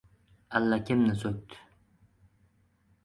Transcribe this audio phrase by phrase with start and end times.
[0.59, 1.61] Allakimni so‘kdi.